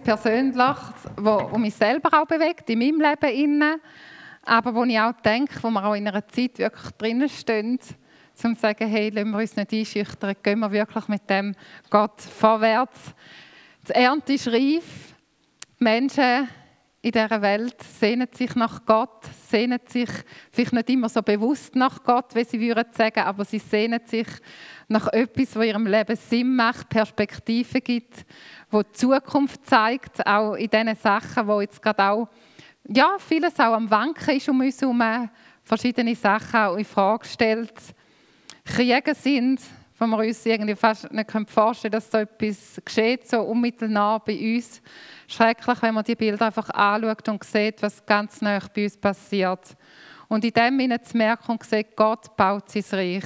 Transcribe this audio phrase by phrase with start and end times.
[0.00, 0.76] persönlich,
[1.16, 3.80] wo, wo mich selber auch bewegt, in meinem Leben inne,
[4.42, 7.78] aber wo ich auch denke, wo wir auch in einer Zeit wirklich drinnen stehen,
[8.42, 11.54] um zu sagen, hey, lassen wir uns nicht einschüchtern, gehen wir wirklich mit dem
[11.88, 13.14] Gott vorwärts.
[13.88, 15.14] Die Ernte ist reif,
[15.78, 16.48] die Menschen
[17.04, 20.08] in dieser Welt sehnen sich nach Gott, sehnen sich
[20.50, 24.26] vielleicht nicht immer so bewusst nach Gott, wie sie würden sagen, aber sie sehnen sich
[24.88, 28.24] nach etwas, was ihrem Leben Sinn macht, Perspektive gibt,
[28.70, 32.28] wo die Zukunft zeigt, auch in diesen Sachen, wo jetzt gerade auch
[32.88, 35.28] ja, vieles auch am Wanken ist um uns herum,
[35.62, 37.74] verschiedene Sachen auch in Frage stellt,
[38.64, 39.60] Kriege sind,
[39.98, 44.56] wo wir uns irgendwie fast nicht vorstellen können, dass so etwas geschieht, so unmittelbar bei
[44.56, 44.82] uns.
[45.28, 49.76] Schrecklich, wenn man die Bilder einfach anschaut und sieht, was ganz nah bei uns passiert.
[50.28, 53.24] Und in dem Sinne zu merken und sehen, Gott baut sein Reich.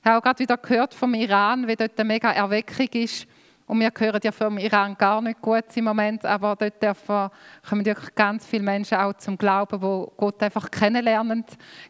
[0.00, 3.26] Ich habe auch gerade wieder gehört vom Iran, wie dort eine mega Erweckung ist
[3.72, 7.30] und wir hören ja vom Iran gar nicht gut im Moment, aber dort dürfen,
[7.66, 11.44] kommen wirklich ganz viele Menschen auch zum Glauben, wo Gott einfach kennenlernen.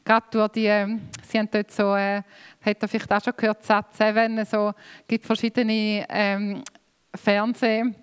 [0.05, 1.01] Gerade durch die, ähm,
[1.33, 2.23] sie haben dort so, äh,
[2.61, 4.73] hat vielleicht auch schon gehört, Sat 7, so,
[5.09, 6.63] gibt verschiedene ähm,
[7.15, 7.95] Fernseh-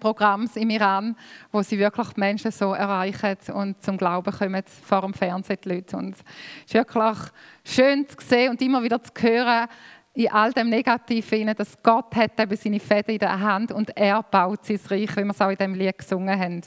[0.00, 1.14] Programms im Iran,
[1.52, 5.96] wo sie wirklich Menschen so erreichen und zum Glauben kommen vor dem Fernsehen die Leute.
[5.98, 6.22] Und es
[6.66, 7.18] ist wirklich
[7.62, 9.68] schön zu sehen und immer wieder zu hören,
[10.14, 14.22] in all dem Negativen, dass Gott hat eben seine Fäden in der Hand und er
[14.22, 16.62] baut sein Reich, wie wir es auch in dem Lied gesungen haben.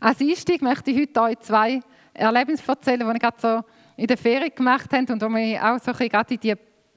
[0.00, 1.80] Als Einstieg möchte ich heute euch zwei
[2.12, 3.64] Erlebnisse erzählen, die ich gerade so
[4.00, 6.54] in der Ferien gemacht habe und die mich auch so ein in die,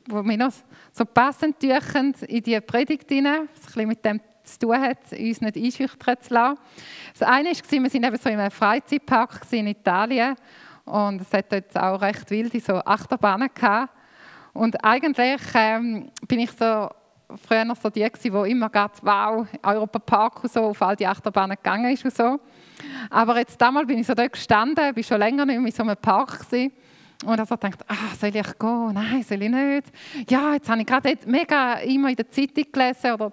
[0.08, 0.54] wo mich noch
[0.94, 5.42] so passend tun, in die Predigt hinein, was ein mit dem zu tun hat, uns
[5.42, 6.60] nicht einschüchtern zu lassen.
[7.12, 10.36] Das eine war, wir waren eben so in einem Freizeitpark in Italien
[10.86, 13.94] und es hat dort auch recht wilde so Achterbahnen gehabt.
[14.54, 16.90] Und eigentlich ähm, bin ich so
[17.46, 21.08] früher noch so die, die immer gerade wow, Europa Park und so auf all die
[21.08, 22.40] Achterbahnen gegangen ist und so.
[23.10, 25.84] Aber jetzt damals bin ich so dort gestanden, bin schon länger nicht mehr in so
[25.84, 26.72] einem Park gewesen.
[27.26, 28.94] Und also denkt, ah, soll ich gehen?
[28.94, 29.88] Nein, soll ich nicht?
[30.30, 33.32] Ja, jetzt habe ich gerade mega immer in der Zeitung gelesen, oder,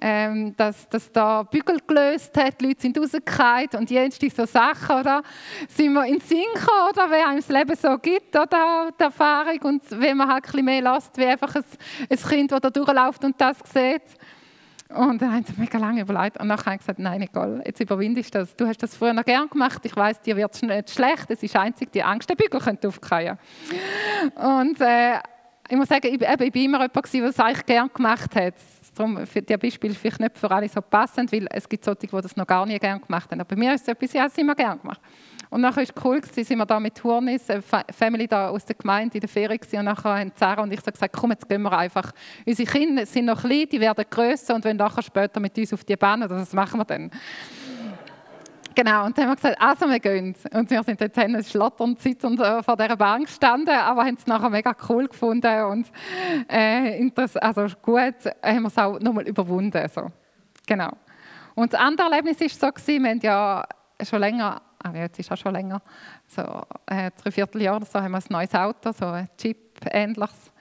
[0.00, 5.00] ähm, dass, dass da Bügel gelöst hat, die Leute sind rausgefallen und jetzt so Sachen,
[5.00, 5.22] oder?
[5.68, 6.44] Sind wir in Sinn
[6.90, 7.10] oder?
[7.10, 8.92] Wie einem das Leben so gibt, oder?
[8.98, 11.64] Die Erfahrung und wenn man halt ein bisschen mehr lässt, wie einfach ein,
[12.08, 14.02] ein Kind, das da durchläuft und das sieht.
[14.94, 17.80] Und dann haben sie mega lange überlegt und nachher haben sie gesagt, nein, egal, jetzt
[17.80, 18.56] überwindest du das.
[18.56, 21.42] Du hast das früher noch gern gemacht, ich weiß, dir wird es nicht schlecht, es
[21.42, 23.38] ist einzig die Angst, der Bügel könnte aufgehen.
[24.34, 25.18] Und äh,
[25.68, 28.54] ich muss sagen, ich, eben, ich bin immer jemand der es eigentlich gern gemacht hat.
[28.96, 32.20] Darum für die Beispiele vielleicht nicht für alle so passend, weil es gibt solche, die
[32.20, 33.40] das noch gar nie gern gemacht haben.
[33.40, 35.00] Aber bei mir ist es etwas, ich habe es immer gern gemacht.
[35.50, 37.62] Und nachher es cool, gewesen, sind wir da mit Hurnis, eine
[37.92, 40.80] Family da aus der Gemeinde in der Ferien gewesen, und nachher haben Sarah und ich
[40.80, 42.12] so gesagt, komm, jetzt gehen wir einfach.
[42.46, 45.82] Unsere Kinder sind noch klein, die werden grösser und wenn nachher später mit uns auf
[45.82, 47.10] die Bahn, oder was machen wir dann?
[48.76, 50.34] Genau, und dann haben wir gesagt, also wir gehen.
[50.54, 54.48] Und wir sind jetzt schlotternd zitternd äh, vor dieser Bahn gestanden, aber haben es nachher
[54.48, 55.90] mega cool gefunden und
[56.48, 59.88] äh, also gut, haben wir es auch nochmal überwunden.
[59.92, 60.06] So.
[60.66, 60.90] Genau.
[61.56, 63.64] Und das andere Erlebnis war so, gewesen, wir haben ja
[64.02, 64.62] schon länger
[64.94, 65.80] jetzt ist auch schon länger,
[66.26, 66.42] so
[66.86, 70.52] äh, drei Vierteljahr oder so, haben wir ein neues Auto, so ein Jeep-ähnliches.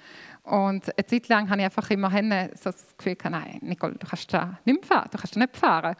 [0.44, 4.34] Und eine Zeit lang habe ich einfach immer so das Gefühl nein, Nicole, du kannst
[4.34, 5.96] da nicht fahren, du kannst nicht fahren.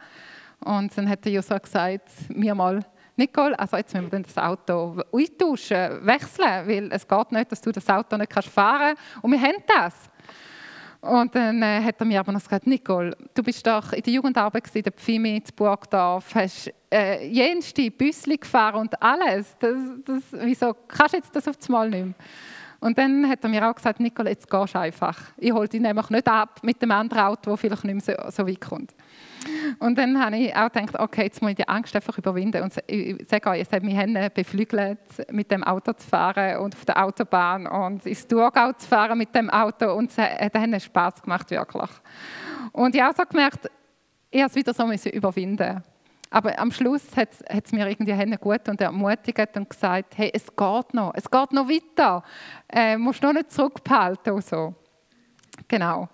[0.60, 2.84] Und dann hat der User gesagt, mir mal,
[3.16, 7.70] Nicole, also jetzt müssen wir das Auto eintauschen, wechseln, weil es geht nicht, dass du
[7.70, 9.22] das Auto nicht fahren kannst.
[9.22, 10.09] Und wir haben das.
[11.00, 14.12] Und dann äh, hat er mir aber noch gesagt, Nicole, du bist doch in der
[14.12, 19.56] Jugendarbeit in der Pfimi in Burgdorf, hast äh, jenste Büssli gefahren und alles.
[19.58, 22.14] Das, das, wieso kannst du jetzt das auf das Mal nicht mehr?
[22.80, 25.18] Und dann hat er mir auch gesagt, Nicole, jetzt gehst du einfach.
[25.36, 28.30] Ich hole dich nämlich nicht ab mit dem anderen Auto, das vielleicht nicht mehr so,
[28.30, 28.94] so weit kommt.
[29.78, 32.62] Und dann habe ich auch gedacht, okay, jetzt muss ich die Angst einfach überwinden.
[32.62, 33.96] Und ich sage euch, es hat mich
[34.34, 34.98] beflügelt,
[35.30, 39.34] mit dem Auto zu fahren und auf der Autobahn und ins Thurgau zu fahren mit
[39.34, 39.92] dem Auto.
[39.94, 41.90] Und es hat Spaß gemacht, wirklich.
[42.72, 43.70] Und ich habe auch so gemerkt,
[44.30, 45.82] ich habe es wieder so überwinden
[46.30, 50.94] aber am Schluss hat es mir irgendwie gut und ermutigt und gesagt, hey, es geht
[50.94, 52.22] noch, es geht noch weiter.
[52.68, 54.74] Äh, musst noch nicht zurückbehalten und so.
[55.66, 56.08] Genau.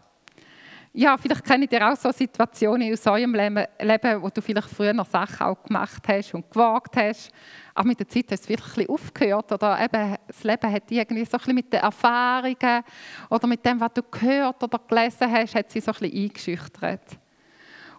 [0.98, 5.06] Ja, vielleicht kennt ihr auch so Situationen aus eurem Leben, wo du vielleicht früher noch
[5.06, 7.31] Sachen auch gemacht hast und gewagt hast.
[7.75, 10.90] Aber mit der Zeit hast du wirklich ein bisschen aufgehört oder eben das Leben hat
[10.90, 12.82] irgendwie so ein bisschen mit den Erfahrungen
[13.28, 17.19] oder mit dem, was du gehört oder gelesen hast, hat sie so ein bisschen eingeschüchtert.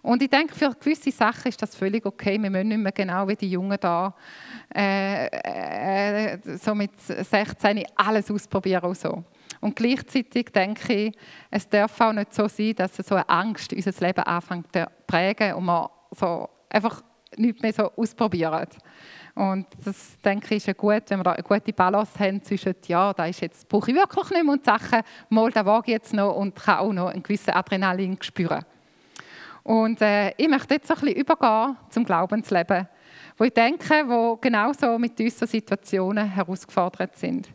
[0.02, 2.36] Und ich denke, für gewisse Sachen ist das völlig okay.
[2.42, 4.12] Wir müssen nicht mehr genau wie die Jungen da
[4.74, 5.26] äh,
[6.32, 9.22] äh, so mit 16 alles ausprobieren und so.
[9.60, 11.18] Und gleichzeitig denke ich,
[11.50, 15.54] es darf auch nicht so sein, dass so eine Angst unser Leben anfängt zu prägen
[15.54, 17.02] und wir so einfach
[17.36, 18.66] nichts mehr so ausprobieren.
[19.34, 23.12] Und das denke ich ist gut, wenn wir da eine gute Balance haben zwischen, ja,
[23.12, 26.12] da ist jetzt, brauche ich wirklich nicht mehr und Sachen, mal, da wage ich jetzt
[26.12, 28.64] noch und kann auch noch einen gewissen Adrenalin spüren.
[29.62, 32.88] Und äh, ich möchte jetzt ein bisschen übergehen zum Glaubensleben,
[33.36, 37.48] wo ich denke, wo genauso mit unseren Situationen herausgefordert sind.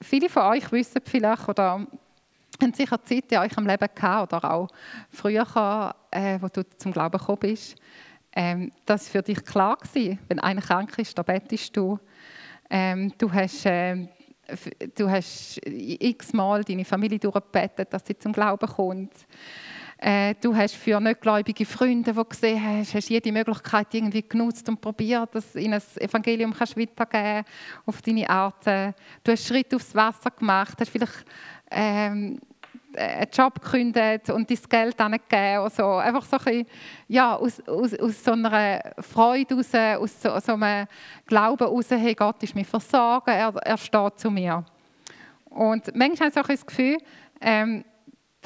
[0.00, 1.86] Viele von euch wissen vielleicht oder
[2.62, 4.68] haben sicher Zeit in eurem Leben gehabt oder auch
[5.10, 7.76] früher, äh, wo du zum Glauben gekommen bist,
[8.34, 11.98] ähm, das für dich klar war, wenn einer krank ist, da bettest du.
[12.68, 14.08] Ähm, du hast, äh,
[14.94, 19.26] du hast x-mal deine Familie durchgebettet, dass sie zum Glauben kommt.
[19.98, 24.68] Äh, du hast für nichtgläubige Freunde, die du gesehen hast, hast jede Möglichkeit irgendwie genutzt
[24.68, 27.46] und probiert, dass ihnen das Evangelium kannst weitergeben
[27.86, 28.66] auf deine Art.
[28.66, 31.24] Du hast Schritte aufs Wasser gemacht, hast vielleicht
[31.70, 32.38] ähm,
[32.96, 35.62] einen Job gekündigt und dein Geld angegeben.
[35.62, 36.66] Also einfach so ein bisschen,
[37.08, 40.86] ja, aus, aus, aus so einer Freude raus, aus so, so einem
[41.26, 44.64] Glauben raus, hey, Gott ist mir versorgen, er, er steht zu mir.
[45.50, 46.98] Und manchmal habe ich so das Gefühl,
[47.40, 47.84] ähm,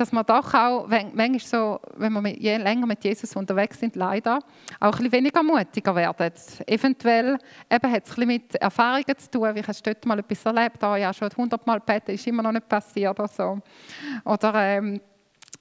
[0.00, 4.38] dass man doch auch, manchmal so, wenn wir je länger mit Jesus unterwegs sind, leider
[4.81, 6.32] auch ein weniger mutiger werden.
[6.67, 7.37] Eventuell
[7.70, 10.82] eben hat es ein mit Erfahrungen zu tun, wie hast du dort mal etwas erlebt,
[10.82, 13.58] oh, ja, schon hundertmal beten, ist immer noch nicht passiert oder so.
[14.25, 15.02] Oder ähm,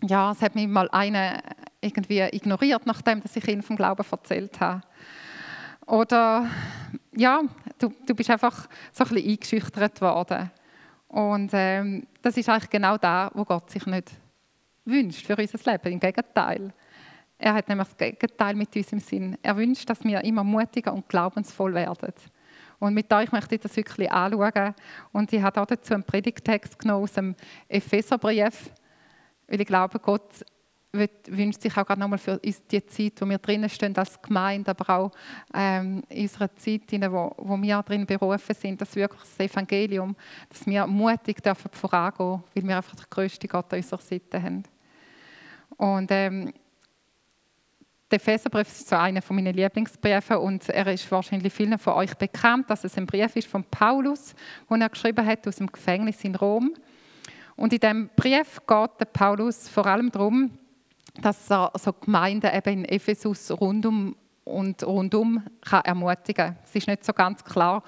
[0.03, 1.41] ja, es hat mich mal einer
[1.81, 4.81] irgendwie ignoriert, nachdem dass ich ihm vom Glauben erzählt habe.
[5.85, 6.47] Oder
[7.13, 7.41] ja,
[7.77, 10.49] du, du bist einfach so ein bisschen eingeschüchtert worden.
[11.09, 14.13] Und ähm, das ist eigentlich genau da, wo Gott sich nicht
[14.85, 15.93] wünscht für unser Leben.
[15.93, 16.73] Im Gegenteil.
[17.37, 19.37] Er hat nämlich das Gegenteil mit uns im Sinn.
[19.41, 22.13] Er wünscht, dass wir immer mutiger und glaubensvoll werden.
[22.79, 24.73] Und mit euch möchte ich das wirklich anschauen.
[25.11, 27.35] Und ich habe dazu einen Predigtext genommen aus dem
[27.67, 28.71] Epheserbrief,
[29.47, 30.43] weil ich glaube, Gott
[30.91, 34.89] wünscht sich auch gerade nochmal für die Zeit, wo wir drinnen stehen als Gemeinde, aber
[34.89, 35.11] auch
[35.53, 40.15] ähm, in unserer Zeit, in wo, wo wir drin berufen sind, dass wirklich das Evangelium,
[40.49, 44.63] dass wir mutig dürfen vorangehen, weil wir einfach den grössten Gott an unserer Seite haben.
[45.77, 46.53] Und ähm,
[48.09, 52.15] der Epheserbrief ist so einer von meinen Lieblingsbriefen und er ist wahrscheinlich vielen von euch
[52.15, 54.33] bekannt, dass es ein Brief ist von Paulus,
[54.67, 56.73] den er geschrieben hat aus dem Gefängnis in Rom.
[57.55, 60.57] Und in diesem Brief geht der Paulus vor allem darum,
[61.21, 66.57] dass er so Gemeinden eben in Ephesus rundum und rundum kann ermutigen kann.
[66.63, 67.83] Es ist nicht so ganz klar,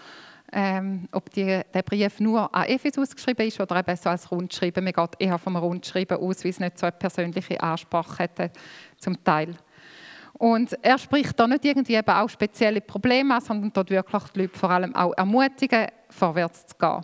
[0.53, 4.83] ähm, ob die, der Brief nur an Ephesus geschrieben ist oder eben so als Rundschreiben.
[4.83, 8.51] Man geht eher vom Rundschreiben aus, weil es nicht so eine persönliche Ansprache hätte
[8.97, 9.56] zum Teil.
[10.33, 14.41] Und er spricht da nicht irgendwie eben auch spezielle Probleme an, sondern dort wirklich die
[14.41, 17.01] Leute vor allem auch ermutigen, vorwärts zu gehen.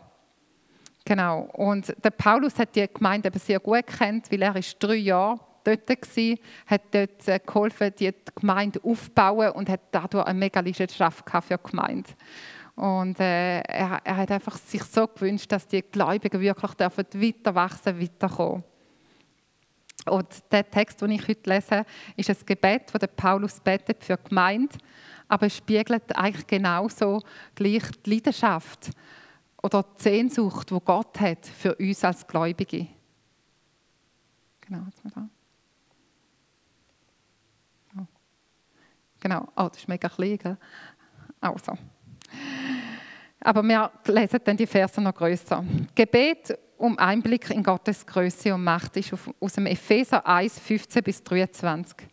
[1.06, 1.42] Genau.
[1.54, 5.40] Und der Paulus hat die Gemeinde eben sehr gut kennt, weil er ist drei Jahre
[5.76, 6.38] dort war,
[6.68, 11.70] hat dort äh, geholfen, die Gemeinde aufzubauen und hat dadurch eine mega Leidenschaft für die
[11.70, 12.10] Gemeinde.
[12.76, 17.56] Und äh, er, er, hat einfach sich so gewünscht, dass die Gläubigen wirklich dürfen weiter
[17.56, 18.64] wachsen, weiterkommen.
[20.06, 21.86] Und der Text, den ich heute lese,
[22.16, 24.78] ist ein Gebet, das Paulus betet für die Gemeinde,
[25.28, 27.22] aber es spiegelt eigentlich genauso
[27.56, 28.92] gleich die Leidenschaft
[29.62, 32.88] oder die Sehnsucht, die Gott hat für uns als Gläubige.
[34.62, 35.30] Genau, jetzt mal da.
[39.28, 40.56] Genau, oh, das ist mega klein, gell?
[41.42, 41.74] Also.
[43.42, 45.66] Aber wir lesen dann die Verse noch größer.
[45.94, 51.22] Gebet um Einblick in Gottes Größe und Macht ist aus dem Epheser 1, 15 bis
[51.22, 52.08] 23.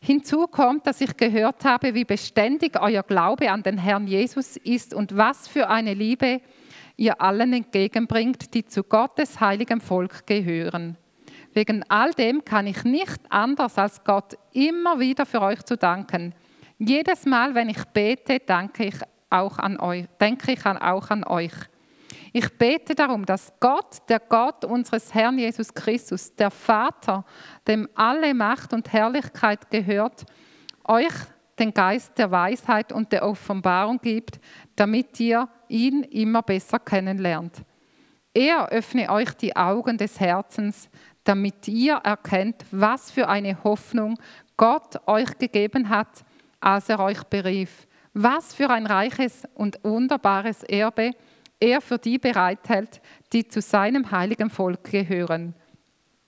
[0.00, 4.92] Hinzu kommt, dass ich gehört habe, wie beständig euer Glaube an den Herrn Jesus ist
[4.92, 6.40] und was für eine Liebe
[6.96, 10.96] ihr allen entgegenbringt, die zu Gottes heiligem Volk gehören.
[11.52, 16.34] Wegen all dem kann ich nicht anders als Gott immer wieder für euch zu danken.
[16.78, 18.94] Jedes Mal, wenn ich bete, danke ich
[19.30, 21.52] auch an euch, denke ich auch an euch.
[22.32, 27.24] Ich bete darum, dass Gott, der Gott unseres Herrn Jesus Christus, der Vater,
[27.66, 30.24] dem alle Macht und Herrlichkeit gehört,
[30.84, 31.12] euch
[31.58, 34.38] den Geist der Weisheit und der Offenbarung gibt,
[34.76, 37.62] damit ihr ihn immer besser kennenlernt.
[38.32, 40.88] Er öffne euch die Augen des Herzens,
[41.24, 44.16] damit ihr erkennt, was für eine Hoffnung
[44.56, 46.24] Gott euch gegeben hat,
[46.60, 47.86] als er euch berief
[48.20, 51.12] was für ein reiches und wunderbares Erbe
[51.60, 53.00] er für die bereithält,
[53.32, 55.54] die zu seinem heiligen Volk gehören.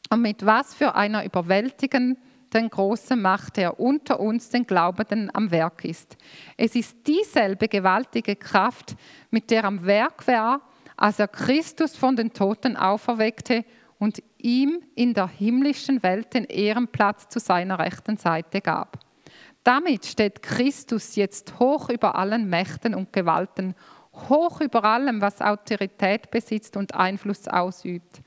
[0.09, 5.85] Und mit was für einer überwältigenden großen Macht er unter uns, den Glaubenden, am Werk
[5.85, 6.17] ist.
[6.57, 8.97] Es ist dieselbe gewaltige Kraft,
[9.31, 10.61] mit der am Werk war,
[10.97, 13.65] als er Christus von den Toten auferweckte
[13.99, 19.10] und ihm in der himmlischen Welt den Ehrenplatz zu seiner rechten Seite gab.
[19.65, 23.75] Damit steht Christus jetzt hoch über allen Mächten und Gewalten,
[24.29, 28.23] hoch über allem, was Autorität besitzt und Einfluss ausübt.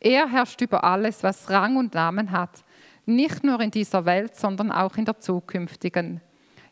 [0.00, 2.64] Er herrscht über alles, was Rang und Namen hat,
[3.04, 6.20] nicht nur in dieser Welt, sondern auch in der zukünftigen.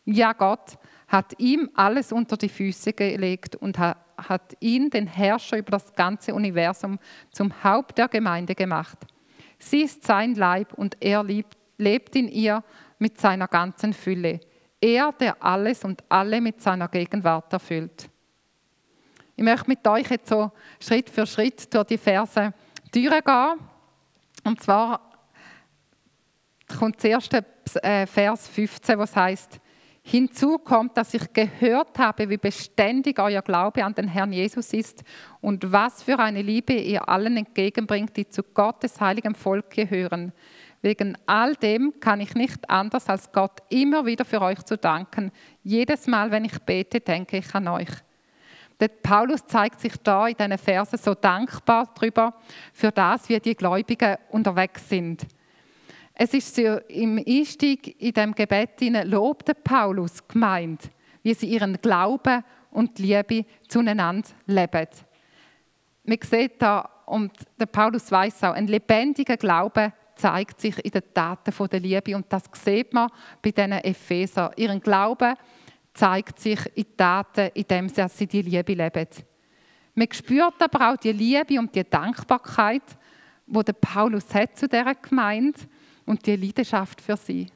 [0.05, 5.71] Ja, Gott hat ihm alles unter die Füße gelegt und hat ihn, den Herrscher über
[5.71, 6.99] das ganze Universum,
[7.31, 8.97] zum Haupt der Gemeinde gemacht.
[9.59, 12.63] Sie ist sein Leib und er lebt in ihr
[12.99, 14.39] mit seiner ganzen Fülle.
[14.81, 18.09] Er, der alles und alle mit seiner Gegenwart erfüllt.
[19.35, 22.53] Ich möchte mit euch jetzt so Schritt für Schritt durch die Verse
[22.93, 23.59] durchgehen.
[24.43, 25.01] Und zwar
[26.77, 27.45] kommt der erste
[27.81, 29.59] äh, Vers 15, was heißt:
[30.03, 35.03] Hinzu kommt, dass ich gehört habe, wie beständig euer Glaube an den Herrn Jesus ist
[35.41, 40.31] und was für eine Liebe ihr allen entgegenbringt, die zu Gottes heiligem Volk gehören.
[40.85, 45.31] Wegen all dem kann ich nicht anders, als Gott immer wieder für euch zu danken.
[45.63, 47.89] Jedes Mal, wenn ich bete, denke ich an euch.
[48.79, 52.35] Der Paulus zeigt sich da in diesen Versen so dankbar darüber,
[52.71, 55.25] für das, wie die Gläubigen unterwegs sind.
[56.13, 60.91] Es ist so im Einstieg in dem Gebet lobt Paulus gemeint,
[61.23, 64.87] wie sie ihren Glauben und Liebe zueinander leben.
[66.03, 71.13] Man sieht da, und der Paulus weiß auch, ein lebendiger Glaube zeigt sich in den
[71.13, 72.15] Taten der Liebe.
[72.15, 73.09] Und das sieht man
[73.41, 74.51] bei diesen Epheser.
[74.55, 75.35] Ihren Glauben
[75.93, 79.07] zeigt sich in Taten, in dem sie die Liebe leben.
[79.93, 82.83] Man spürt aber auch die Liebe und die Dankbarkeit,
[83.47, 85.59] der Paulus hat zu dieser Gemeinde
[86.05, 87.47] und die Leidenschaft für sie.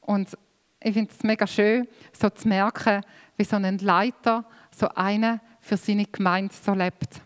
[0.00, 0.36] Und
[0.80, 3.02] ich finde es mega schön, so zu merken,
[3.36, 7.20] wie so ein Leiter, so einer für seine Gemeinde so lebt.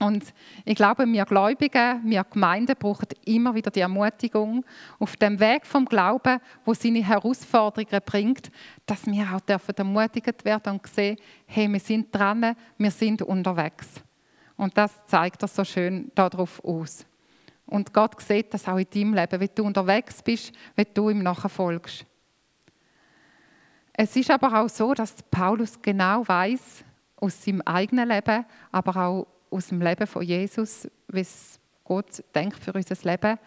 [0.00, 0.32] Und
[0.64, 4.64] ich glaube, wir Gläubigen, wir Gemeinden brauchen immer wieder die Ermutigung
[4.98, 8.50] auf dem Weg vom Glauben, wo seine Herausforderungen bringt,
[8.86, 14.00] dass wir auch dürfen ermutigt werden und sehen, hey, wir sind dran, wir sind unterwegs.
[14.56, 17.04] Und das zeigt er so schön darauf aus.
[17.66, 21.22] Und Gott sieht das auch in deinem Leben, wenn du unterwegs bist, wenn du ihm
[21.22, 22.06] nachfolgst.
[23.92, 26.84] Es ist aber auch so, dass Paulus genau weiß
[27.16, 32.62] aus seinem eigenen Leben, aber auch aus dem Leben von Jesus, wie es Gott denkt
[32.62, 33.38] für unser Leben,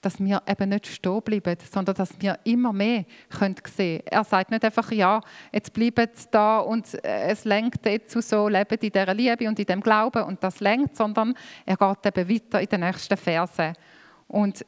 [0.00, 4.02] dass wir eben nicht stehen bleiben, sondern dass wir immer mehr sehen können.
[4.04, 5.20] Er sagt nicht einfach, ja,
[5.52, 9.58] jetzt bleiben sie da und äh, es lenkt dazu so, leben in dieser Liebe und
[9.58, 13.74] in dem Glauben und das lenkt, sondern er geht eben weiter in den nächsten Versen.
[14.26, 14.66] Und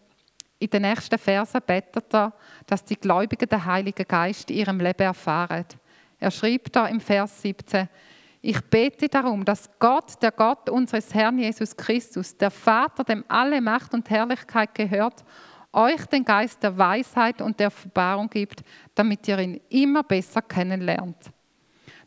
[0.61, 2.33] in den nächsten Versen betet er,
[2.67, 5.67] dass die Gläubigen den Heiligen Geist in ihrem Leben erfahren.
[6.21, 7.88] Er schreibt da im Vers 17,
[8.46, 13.58] ich bete darum, dass Gott, der Gott unseres Herrn Jesus Christus, der Vater, dem alle
[13.58, 15.24] Macht und Herrlichkeit gehört,
[15.72, 18.62] euch den Geist der Weisheit und der Offenbarung gibt,
[18.94, 21.30] damit ihr ihn immer besser kennenlernt.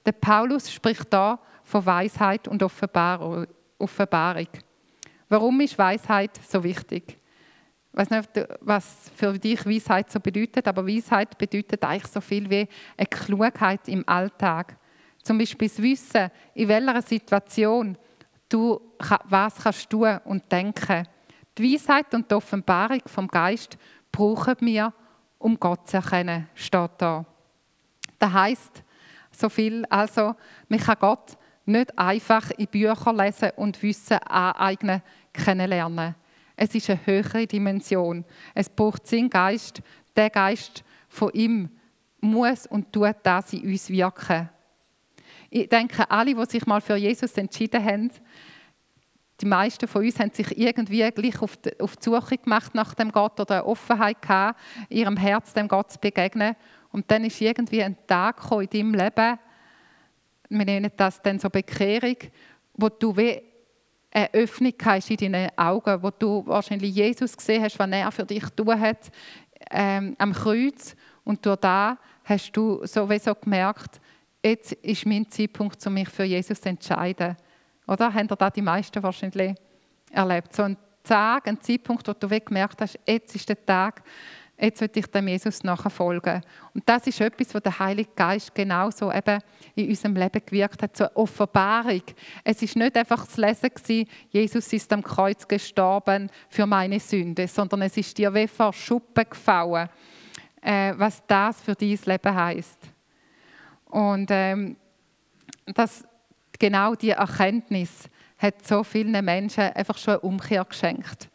[0.06, 3.48] Der Paulus spricht da von Weisheit und Offenbarung.
[5.30, 7.18] Warum ist Weisheit so wichtig?
[7.92, 8.30] Ich weiß nicht,
[8.62, 13.88] was für dich Weisheit so bedeutet, aber Weisheit bedeutet eigentlich so viel wie eine Klugheit
[13.88, 14.78] im Alltag.
[15.28, 17.98] Zum Beispiel das Wissen, in welcher Situation
[18.48, 18.80] du
[19.26, 21.06] was kannst tun und denken.
[21.58, 23.78] Die Weisheit und die Offenbarung vom Geist
[24.10, 24.94] brauchen wir,
[25.38, 27.26] um Gott zu erkennen, steht da.
[28.18, 28.84] Das heisst
[29.30, 30.34] so viel, also,
[30.70, 35.02] man kann Gott nicht einfach in Bücher lesen und Wissen aneignen,
[35.34, 36.16] kennenlernen.
[36.56, 38.24] Es ist eine höhere Dimension.
[38.56, 39.82] Es braucht seinen Geist.
[40.16, 41.70] Der Geist von ihm
[42.22, 44.52] muss und tut das in uns wirken.
[45.50, 48.12] Ich denke, alle, die sich mal für Jesus entschieden haben,
[49.40, 52.96] die meisten von uns haben sich irgendwie gleich auf die, auf die Suche gemacht nach
[52.96, 56.56] dem Gott oder eine Offenheit gehabt, ihrem Herz dem Gott zu begegnen.
[56.92, 59.40] Und dann ist irgendwie ein Tag in deinem Leben,
[60.50, 62.16] wir nennen das dann so Bekehrung,
[62.74, 63.42] wo du wie
[64.12, 68.26] eine Öffnung hast in deinen Augen, wo du wahrscheinlich Jesus gesehen hast, was er für
[68.26, 69.12] dich tun hat
[69.70, 70.96] ähm, am Kreuz.
[71.24, 74.00] Und durch da hast du sowieso gemerkt,
[74.44, 77.36] jetzt ist mein Zeitpunkt, um mich für Jesus zu entscheiden.
[77.88, 78.14] Oder?
[78.14, 79.56] Haben da die meisten wahrscheinlich
[80.12, 80.54] erlebt?
[80.54, 84.04] So ein Tag, ein Zeitpunkt, wo du gemerkt hast, jetzt ist der Tag,
[84.60, 86.42] jetzt will ich dem Jesus nachfolgen.
[86.74, 89.40] Und das ist etwas, was der Heilige Geist genauso eben
[89.76, 92.02] in unserem Leben gewirkt hat, so eine Offenbarung.
[92.44, 97.48] Es ist nicht einfach das Lesen gewesen, Jesus ist am Kreuz gestorben für meine Sünde,
[97.48, 99.90] sondern es ist dir wie vor Schuppen gefallen,
[100.62, 102.97] äh, was das für dein Leben heißt.
[103.90, 104.78] Und ähm,
[105.66, 106.04] das,
[106.60, 111.30] genau die Erkenntnis hat so vielen Menschen einfach schon eine Umkehr geschenkt.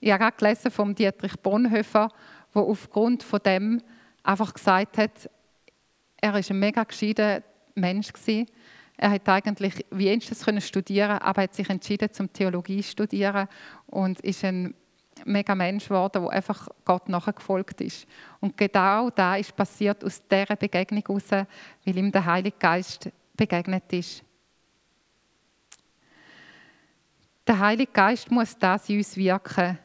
[0.00, 2.10] Ich habe gerade gelesen vom Dietrich Bonhoeffer,
[2.54, 3.82] der aufgrund von dem
[4.22, 5.30] einfach gesagt hat,
[6.20, 7.42] er ist ein mega gescheiter
[7.74, 8.46] Mensch gewesen.
[8.96, 13.48] Er hat eigentlich Wienstes können studieren, aber hat sich entschieden zum Theologie zu studieren
[13.86, 14.74] und ist ein
[15.24, 18.06] mega Mensch geworden, der einfach Gott nachgefolgt ist.
[18.40, 23.92] Und genau da ist passiert aus dieser Begegnung heraus, weil ihm der Heilige Geist begegnet
[23.92, 24.22] ist.
[27.46, 29.78] Der Heilige Geist muss das in uns wirken.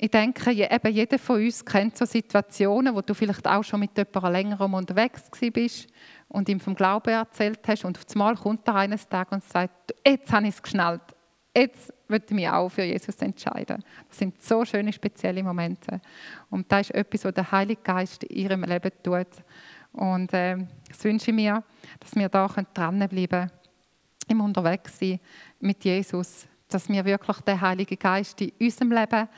[0.00, 3.98] Ich denke, eben jeder von uns kennt so Situationen, wo du vielleicht auch schon mit
[3.98, 5.88] jemandem länger unterwegs bist
[6.28, 9.92] und ihm vom Glauben erzählt hast und auf einmal kommt er eines Tages und sagt,
[10.06, 11.02] jetzt habe ich es geschnallt,
[11.58, 13.84] jetzt würde ich mich auch für Jesus entscheiden.
[14.08, 16.00] Das sind so schöne, spezielle Momente.
[16.50, 19.26] Und das ist etwas, was der Heilige Geist in ihrem Leben tut.
[19.92, 20.56] Und äh,
[20.88, 21.62] das wünsche ich mir,
[22.00, 23.50] dass wir da dranbleiben können,
[24.28, 25.20] im Unterwegssein
[25.60, 29.28] mit Jesus, dass wir wirklich den Heiligen Geist in unserem Leben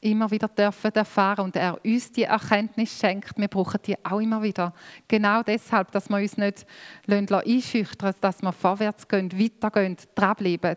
[0.00, 3.38] immer wieder dürfen erfahren und er uns die Erkenntnis schenkt.
[3.38, 4.74] Wir brauchen die auch immer wieder.
[5.08, 6.66] Genau deshalb, dass wir uns nicht
[7.08, 10.76] einschüchtern dass wir vorwärts gehen, weitergehen, dranbleiben.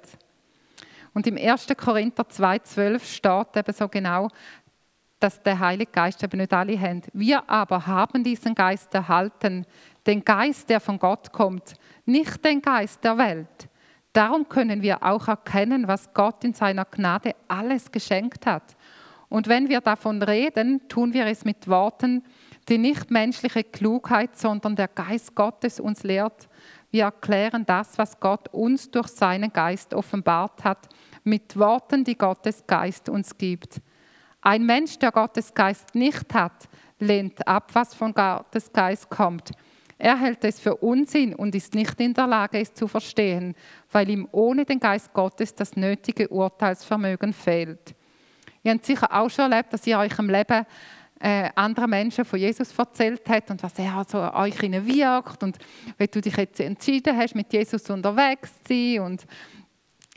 [1.18, 1.66] Und im 1.
[1.76, 4.28] Korinther 2,12 steht eben so genau,
[5.20, 7.02] dass der Heilige Geist eben nicht alle haben.
[7.12, 9.66] Wir aber haben diesen Geist erhalten,
[10.06, 11.74] den Geist, der von Gott kommt,
[12.06, 13.68] nicht den Geist der Welt.
[14.14, 18.76] Darum können wir auch erkennen, was Gott in seiner Gnade alles geschenkt hat.
[19.28, 22.24] Und wenn wir davon reden, tun wir es mit Worten,
[22.70, 26.48] die nicht menschliche Klugheit, sondern der Geist Gottes uns lehrt.
[26.98, 30.90] Wir erklären das, was Gott uns durch seinen Geist offenbart hat,
[31.24, 33.82] mit Worten, die Gottes Geist uns gibt.
[34.42, 39.52] Ein Mensch, der Gottes Geist nicht hat, lehnt ab, was von Gottes Geist kommt.
[40.00, 43.54] Er hält es für Unsinn und ist nicht in der Lage, es zu verstehen,
[43.92, 47.94] weil ihm ohne den Geist Gottes das nötige Urteilsvermögen fehlt.
[48.64, 50.66] Ihr habt sicher auch schon erlebt, dass ihr euch im Leben
[51.20, 55.58] äh, anderen Menschen von Jesus erzählt habt und was er so an euch wirkt und
[55.98, 59.26] wenn du dich jetzt entschieden hast, mit Jesus unterwegs zu sein und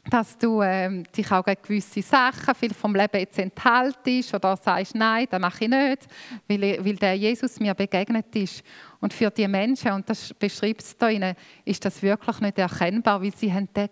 [0.09, 4.94] dass du äh, dich auch gegen gewisse Sachen viel vom Leben jetzt enthaltest oder sagst,
[4.94, 6.07] nein, das mache ich nicht,
[6.48, 8.62] weil, weil der Jesus mir begegnet ist.
[9.01, 13.35] Und für die Menschen, und das beschreibt es hier, ist das wirklich nicht erkennbar, weil
[13.37, 13.88] sie haben den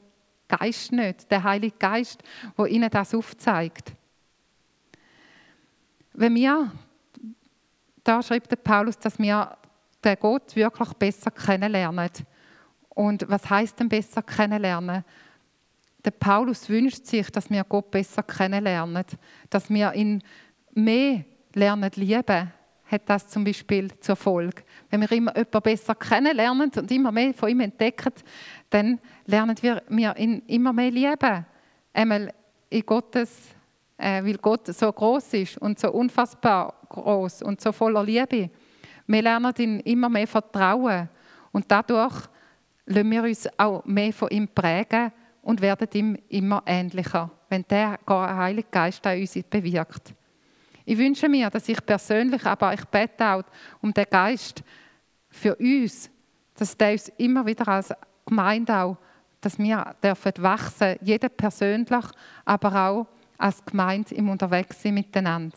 [0.48, 2.22] Geist nicht, den Heiligen Geist,
[2.56, 3.92] der ihnen das aufzeigt.
[6.14, 6.72] Wenn wir,
[8.04, 9.56] da schreibt der Paulus, dass wir
[10.04, 12.10] den Gott wirklich besser kennenlernen.
[12.90, 15.04] Und was heißt denn besser kennenlernen?
[16.04, 19.04] Der Paulus wünscht sich, dass wir Gott besser kennenlernen,
[19.50, 20.22] dass wir ihn
[20.74, 22.52] mehr lernen lieben.
[22.84, 24.62] Hat das zum Beispiel zur Folge.
[24.88, 28.14] Wenn wir immer jemanden besser kennenlernen und immer mehr von ihm entdecken,
[28.70, 31.44] dann lernen wir ihn immer mehr lieben.
[31.92, 32.32] Einmal
[32.70, 33.54] in Gottes
[33.98, 38.50] weil Gott so groß ist und so unfassbar groß und so voller Liebe.
[39.06, 41.08] Wir lernen ihn immer mehr vertrauen
[41.52, 42.14] und dadurch
[42.86, 47.98] lassen wir uns auch mehr von ihm prägen und werden ihm immer ähnlicher, wenn der
[48.06, 50.14] Heilige Geist an uns bewirkt.
[50.84, 53.42] Ich wünsche mir, dass ich persönlich, aber ich bete auch
[53.82, 54.62] um den Geist
[55.28, 56.10] für uns,
[56.54, 57.92] dass der uns immer wieder als
[58.24, 58.96] Gemeinde auch,
[59.40, 62.04] dass wir dürfen wachsen, jeder persönlich,
[62.44, 63.06] aber auch
[63.38, 65.56] als Gemeinde im Unterwegssein miteinander.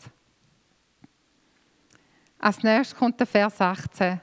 [2.38, 4.20] Als nächstes kommt der Vers 18,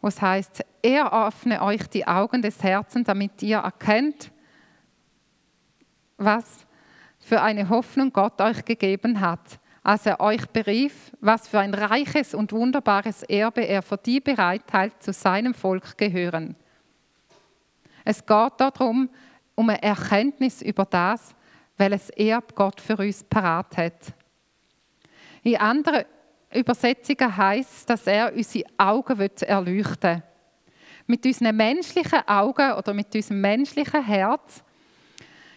[0.00, 4.32] wo es heißt: Er öffne euch die Augen des Herzens, damit ihr erkennt,
[6.16, 6.66] was
[7.18, 12.34] für eine Hoffnung Gott euch gegeben hat, als er euch berief, was für ein reiches
[12.34, 16.56] und wunderbares Erbe er für die bereithält, zu seinem Volk gehören.
[18.04, 19.10] Es geht darum,
[19.54, 21.34] um eine Erkenntnis über das,
[21.80, 24.14] welches Erb Gott für uns parat hat.
[25.42, 26.04] In anderen
[26.52, 30.22] Übersetzungen heißt, dass er unsere Augen erleuchten will.
[31.06, 34.62] Mit unseren menschlichen Augen oder mit unserem menschlichen Herz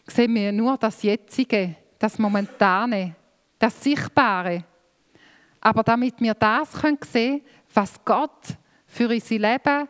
[0.08, 3.16] sehen wir nur das Jetzige, das Momentane,
[3.60, 4.64] das Sichtbare.
[5.62, 7.42] Aber damit wir das sehen können,
[7.74, 8.58] was Gott
[8.88, 9.90] für unser Leben,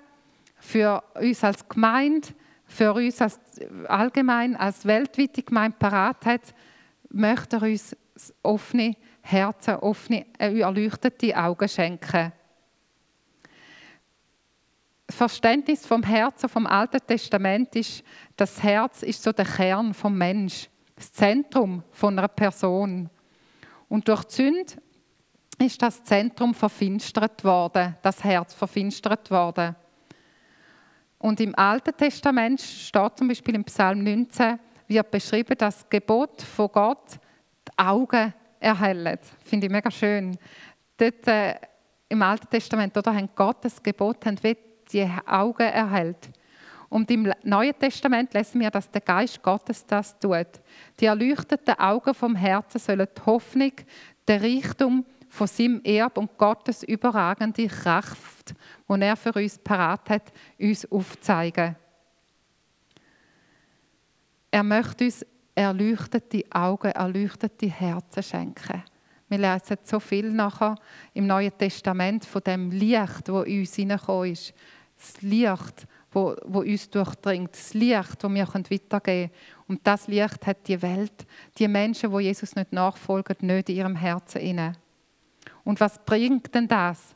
[0.58, 2.30] für uns als Gemeinde,
[2.74, 3.40] für uns als,
[3.88, 6.42] allgemein als weltweite Gemeinde parat hat,
[7.10, 7.96] möchte er uns
[8.42, 12.34] offene Herzen, offene, äh, erleuchtete Augen schenken.
[15.08, 18.04] Das Verständnis vom Herzen vom Alten Testament ist,
[18.36, 23.10] das Herz ist so der Kern vom Mensch, das Zentrum von einer Person.
[23.88, 24.74] Und durch die Sünde
[25.60, 29.76] ist das Zentrum verfinstert worden, das Herz verfinstert worden.
[31.24, 34.60] Und im Alten Testament steht zum Beispiel im Psalm 19,
[34.90, 37.14] wird beschrieben, dass das Gebot von Gott
[37.66, 39.22] die Augen erhält.
[39.42, 40.38] Finde ich mega schön.
[40.98, 41.56] Dort äh,
[42.10, 44.38] im Alten Testament oder, haben Gottes Gebot haben
[44.92, 46.30] die Augen erhält.
[46.90, 50.60] Und im Neuen Testament lesen wir, dass der Geist Gottes das tut.
[51.00, 53.72] Die erleuchteten Augen vom Herzen sollen die Hoffnung,
[54.28, 58.54] der Reichtum von seinem Erb und Gottes überragende Kraft,
[58.88, 61.76] die er für uns parat hat, uns aufzeigen.
[64.52, 68.84] Er möchte uns erleuchtete Augen, erleuchtete Herzen schenken.
[69.28, 70.76] Wir lesen so viel nachher
[71.16, 74.54] im Neuen Testament von dem Licht, wo uns hineingekommen ist.
[75.00, 77.54] Das Licht, wo, wo uns durchdringt.
[77.54, 79.32] Das Licht, das wir weitergeben können.
[79.68, 81.26] Und das Licht hat die Welt,
[81.58, 84.74] die Menschen, wo Jesus nicht nachfolgen, nicht in ihrem Herzen inne.
[85.64, 87.16] Und was bringt denn das?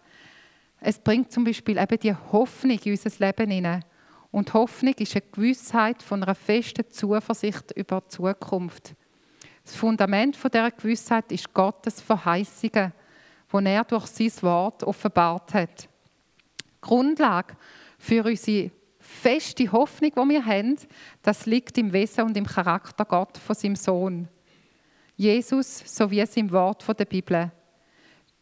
[0.80, 3.84] Es bringt zum Beispiel eben die Hoffnung in unser Leben hinein.
[4.32, 8.94] Und Hoffnung ist eine Gewissheit von einer festen Zuversicht über die Zukunft.
[9.64, 12.94] Das Fundament von dieser Gewissheit ist Gottes Verheißungen,
[13.52, 15.90] die er durch sein Wort offenbart hat.
[16.80, 17.56] Grundlage
[17.98, 20.78] für unsere feste Hoffnung, die wir haben,
[21.22, 24.28] das liegt im Wesen und im Charakter Gott von seinem Sohn.
[25.16, 27.52] Jesus sowie es im Wort der Bibel.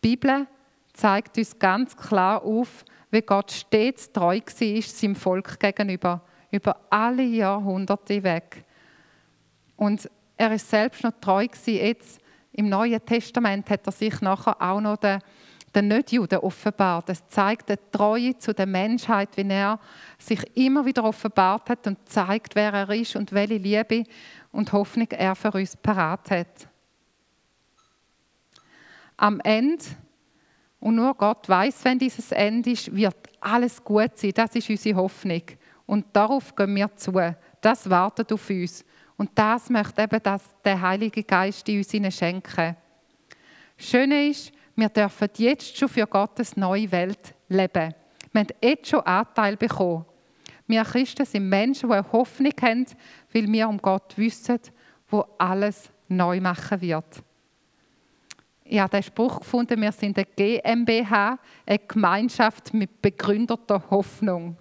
[0.06, 0.46] Die Bibel
[0.94, 7.24] zeigt uns ganz klar auf, wie Gott stets treu war seinem Volk gegenüber, über alle
[7.24, 8.64] Jahrhunderte weg.
[9.76, 11.48] Und er ist selbst noch treu.
[11.66, 12.20] Jetzt
[12.52, 15.22] im Neuen Testament hat er sich nachher auch noch den,
[15.74, 17.10] den Nichtjuden offenbart.
[17.10, 19.80] Das zeigt die Treue zu der Menschheit, wie er
[20.20, 24.04] sich immer wieder offenbart hat und zeigt, wer er ist und welche Liebe
[24.52, 26.68] und Hoffnung er für uns parat hat.
[29.18, 29.84] Am Ende
[30.80, 34.32] und nur Gott weiß, wenn dieses Ende ist, wird alles gut sein.
[34.36, 35.42] Das ist unsere Hoffnung.
[35.88, 37.12] Und darauf gehen wir zu.
[37.60, 38.86] Das wartet auf uns.
[39.18, 42.76] Und das möchte eben das, der Heilige Geist in uns schenken.
[43.78, 47.94] Schön ist, wir dürfen jetzt schon für Gottes neue Welt leben.
[48.32, 50.06] Wir haben jetzt schon Anteil bekommen.
[50.68, 52.86] Wir Christen sind Menschen, die eine Hoffnung haben,
[53.34, 54.60] weil wir um Gott wissen,
[55.08, 57.24] wo alles neu machen wird
[58.72, 64.58] habe den Spruch gefunden, wir sind eine GmbH, eine Gemeinschaft mit begründeter Hoffnung.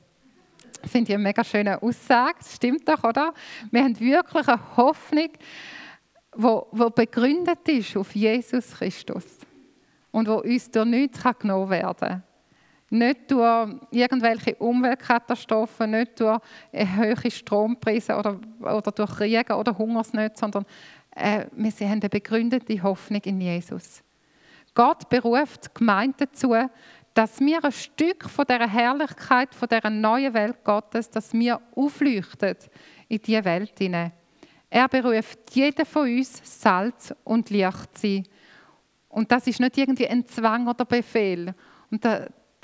[0.85, 3.33] Finde ich eine mega schöne Aussage, das stimmt doch, oder?
[3.71, 5.31] Wir haben wirklich eine Hoffnung,
[6.37, 9.25] die begründet ist auf Jesus Christus
[10.11, 12.23] und wo uns durch nichts genommen werden kann.
[12.90, 16.38] Nicht durch irgendwelche Umweltkatastrophen, nicht durch
[16.73, 20.67] hohe Strompreise oder, oder durch Kriege oder Hungersnöte, sondern
[21.14, 24.03] äh, wir haben eine begründete Hoffnung in Jesus.
[24.74, 26.55] Gott beruft die Gemeinde dazu,
[27.14, 32.57] dass wir ein Stück von der Herrlichkeit, von der neuen Welt Gottes, dass wir aufleuchten
[33.09, 34.12] in diese Welt hinein.
[34.68, 38.24] Er beruft jeden von uns, Salz und Licht zu sein.
[39.09, 41.55] Und das ist nicht irgendwie ein Zwang oder Befehl.
[41.92, 42.05] Und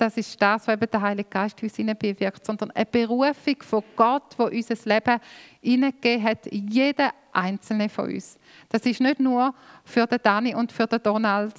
[0.01, 4.35] das ist das, was eben der Heilige Geist uns bewirkt, sondern eine Berufung von Gott,
[4.39, 5.21] wo unser Leben
[5.61, 8.39] hineingegeben hat, jeder einzelne von uns.
[8.69, 11.55] Das ist nicht nur für den Dani und für den Donald,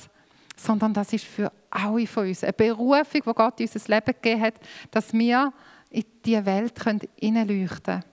[0.56, 4.41] sondern das ist für alle von uns eine Berufung, die Gott in unser Leben gegeben
[4.41, 4.56] hat,
[4.89, 5.54] dass wir
[5.91, 6.73] in diese Welt
[7.17, 8.04] hineinleuchten können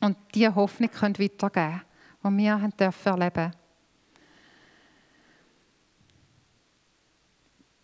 [0.00, 1.82] und diese Hoffnung können weitergeben
[2.22, 3.52] können, die wir haben dürfen erleben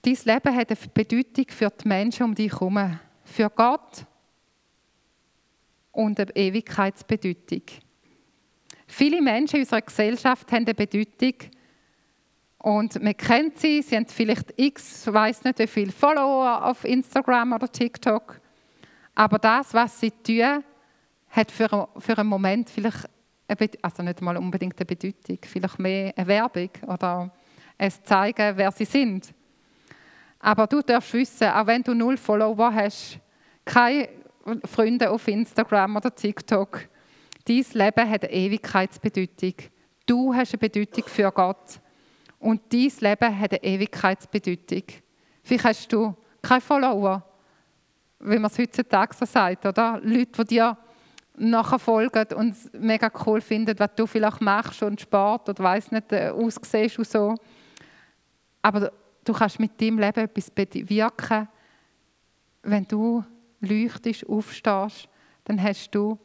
[0.05, 4.05] Dein Leben hat eine Bedeutung für die Menschen um dich herum, für Gott
[5.93, 7.63] und eine Ewigkeitsbedeutung.
[8.89, 11.35] Viele Menschen in unserer Gesellschaft haben eine Bedeutung
[12.59, 17.53] und man kennt sie, sie haben vielleicht x, weiß nicht wie viele Follower auf Instagram
[17.53, 18.41] oder TikTok.
[19.15, 20.65] Aber das, was sie tun,
[21.31, 23.09] hat für, für einen Moment vielleicht,
[23.47, 27.31] eine, also nicht mal unbedingt eine Bedeutung, vielleicht mehr eine Werbung oder
[27.79, 29.33] es zeigen, wer sie sind.
[30.45, 33.21] Aber du darfst wissen, auch wenn du null Follower hast,
[33.65, 34.09] keine
[34.65, 36.81] Freunde auf Instagram oder TikTok,
[37.47, 39.55] dein Leben hat eine Ewigkeitsbedeutung.
[40.05, 41.81] Du hast eine Bedeutung für Gott.
[42.41, 44.83] Und dein Leben hat eine Ewigkeitsbedeutung.
[45.45, 47.25] Vielleicht hast du keine Follower,
[48.19, 50.01] wie man es heutzutage so sagt, oder?
[50.03, 50.77] Leute, die dir
[51.37, 55.93] nachher folgen und es mega cool finden, was du vielleicht machst und Sport oder weiß
[55.93, 57.37] nicht, äh, aussiehst und so.
[58.61, 58.93] Aber
[59.25, 61.49] du kannst mit deinem Leben etwas bewirken.
[62.63, 63.25] Wenn du
[63.61, 65.09] leuchtest, aufstehst,
[65.45, 66.19] dann hast du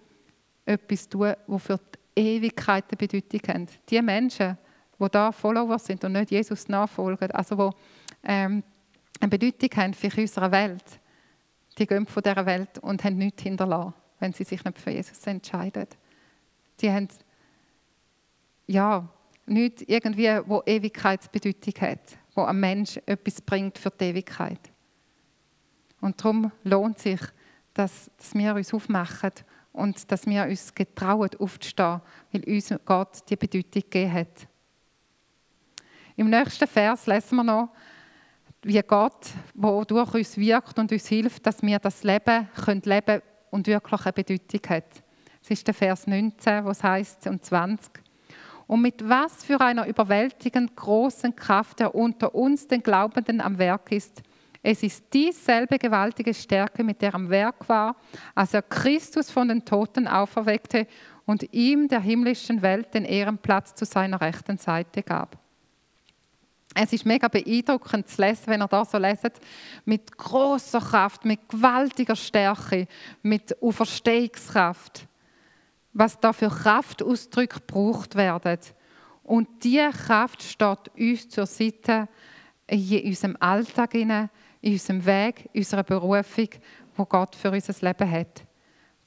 [0.66, 1.80] etwas tun, das für
[2.16, 3.90] die Ewigkeit eine Bedeutung hat.
[3.90, 4.58] Die Menschen,
[5.00, 7.76] die da Follower sind und nicht Jesus nachfolgen, also die
[8.24, 8.64] ähm,
[9.20, 11.00] eine Bedeutung haben für unsere Welt,
[11.78, 15.26] die gehen von dieser Welt und haben nichts hinterlassen, wenn sie sich nicht für Jesus
[15.26, 15.88] entscheiden.
[16.80, 17.08] Die haben
[18.68, 19.08] ja,
[19.46, 24.60] nichts irgendwie, wo Ewigkeitsbedeutung hat, wo ein Mensch etwas bringt für die Ewigkeit.
[26.00, 27.20] Und darum lohnt sich,
[27.74, 29.32] dass, dass wir uns aufmachen
[29.74, 34.48] und dass wir uns getrauen, aufzustehen, weil uns Gott die Bedeutung gegeben hat.
[36.16, 37.70] Im nächsten Vers lesen wir noch,
[38.62, 43.22] wie Gott, der durch uns wirkt und uns hilft, dass wir das Leben können leben
[43.50, 45.04] und wirklich eine Bedeutung hat.
[45.42, 48.07] Das ist der Vers 19, wo es heißt und 20.
[48.68, 53.92] Und mit was für einer überwältigend großen Kraft er unter uns, den Glaubenden, am Werk
[53.92, 54.22] ist.
[54.62, 57.96] Es ist dieselbe gewaltige Stärke, mit der er am Werk war,
[58.36, 60.88] als er Christus von den Toten auferweckte
[61.26, 65.38] und ihm der himmlischen Welt den Ehrenplatz zu seiner rechten Seite gab.
[66.80, 69.40] Es ist mega beeindruckend zu lesen, wenn ihr da so leset,
[69.86, 72.88] mit großer Kraft, mit gewaltiger Stärke,
[73.24, 75.08] mit Auferstehungskraft,
[75.98, 78.60] was da für Kraftausdrücke gebraucht werden.
[79.24, 82.08] Und diese Kraft steht uns zur Seite
[82.68, 84.30] in unserem Alltag, in
[84.62, 86.50] unserem Weg, in unserer Berufung,
[86.96, 88.46] wo Gott für unser Leben hat.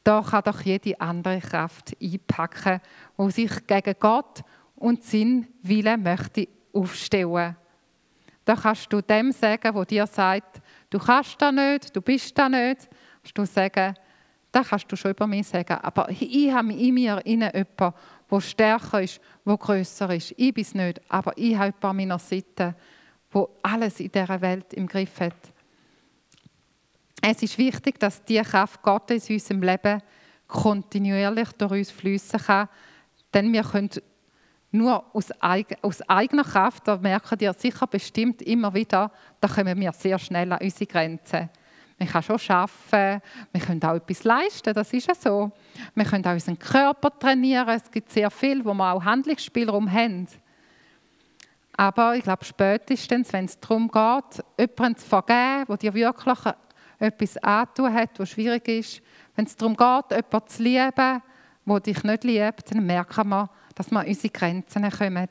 [0.02, 2.80] Da kann doch jede andere Kraft einpacken,
[3.16, 4.42] wo sich gegen Gott
[4.74, 7.56] und seinen Willen möchte aufstellen.
[8.44, 12.48] Da kannst du dem sagen, wo dir sagt, du kannst das nicht, du bist da
[12.48, 12.88] nicht,
[13.22, 13.94] kannst du sagen,
[14.52, 15.78] das kannst du schon über mich sagen.
[15.82, 17.66] Aber ich habe in mir jemanden,
[18.30, 20.34] der stärker ist, der grösser ist.
[20.36, 22.74] Ich bin es nicht, aber ich habe jemanden an meiner Seite,
[23.32, 25.34] der alles in dieser Welt im Griff hat.
[27.22, 30.02] Es ist wichtig, dass die Kraft Gottes in unserem Leben
[30.48, 32.68] kontinuierlich durch uns fließen kann,
[33.32, 33.90] denn wir können
[34.72, 39.10] nur aus, eigener Kraft, da merken ihr sicher bestimmt immer wieder,
[39.40, 41.50] da kommen wir sehr schnell an unsere Grenzen.
[42.00, 45.52] Man kann schon arbeiten, wir können auch etwas leisten, das ist ja so.
[45.94, 50.26] Wir können auch unseren Körper trainieren, es gibt sehr viel, wo wir auch Handlungsspielraum haben.
[51.74, 56.38] Aber ich glaube, spätestens, wenn es darum geht, jemanden zu vergeben, der dir wirklich
[56.98, 59.02] etwas antun hat, was schwierig ist,
[59.36, 61.22] wenn es darum geht, jemanden zu lieben,
[61.66, 65.28] der dich nicht liebt, dann merken wir, dass wir an unsere Grenzen kommen.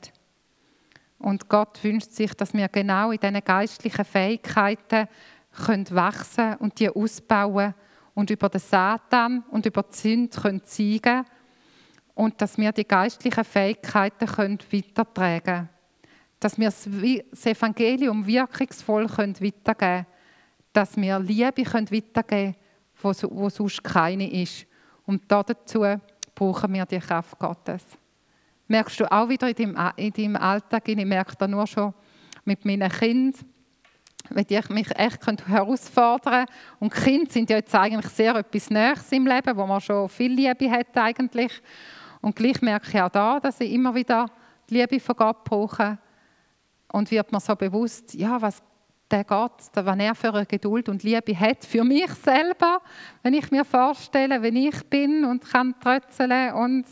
[1.18, 5.08] Und Gott wünscht sich, dass wir genau in diesen geistlichen Fähigkeiten
[5.60, 7.74] können wachsen und die ausbauen
[8.14, 11.24] und über den Satan und über die Sünde können zeigen
[12.14, 15.68] und dass wir die geistlichen Fähigkeiten können weitertragen können.
[16.38, 16.72] Dass wir
[17.30, 20.06] das Evangelium wirkungsvoll können weitergeben können.
[20.72, 22.56] Dass wir Liebe können weitergeben
[23.00, 24.66] können, wo sonst keine ist.
[25.06, 25.84] Und dazu
[26.34, 27.84] brauchen wir die Kraft Gottes
[28.70, 31.92] merkst du auch wieder in deinem, in deinem Alltag, ich merke das nur schon
[32.44, 33.40] mit meinen Kindern,
[34.30, 36.52] wenn ich mich echt herausfordern könnte.
[36.78, 40.32] Und Kinder sind ja jetzt eigentlich sehr etwas Nächstes im Leben, wo man schon viel
[40.32, 41.52] Liebe hat eigentlich.
[42.20, 44.26] Und gleich merke ich auch da, dass ich immer wieder
[44.68, 45.98] die Liebe von Gott brauche.
[46.92, 48.62] Und wird mir so bewusst, ja, was
[49.10, 52.80] der Gott, was er für eine Geduld und Liebe hat für mich selber,
[53.22, 56.84] wenn ich mir vorstelle, wenn ich bin und kann trötzeln und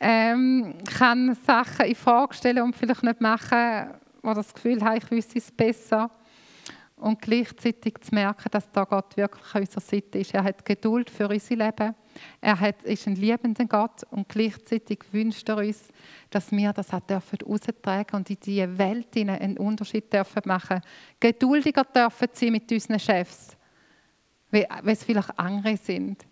[0.00, 3.90] ähm, kann Sachen in Frage stellen und vielleicht nicht machen,
[4.22, 6.10] wo das Gefühl habe, ich wüsste es besser.
[7.00, 10.34] Und gleichzeitig zu merken, dass da Gott wirklich an unserer Seite ist.
[10.34, 11.94] Er hat Geduld für unser Leben.
[12.40, 15.88] Er hat, ist ein liebender Gott und gleichzeitig wünscht er uns,
[16.30, 20.80] dass wir das auch dürfen austragen und in diese Welt einen Unterschied dürfen machen.
[21.20, 23.56] Geduldiger dürfen sein mit unseren Chefs,
[24.50, 26.26] weil es vielleicht andere sind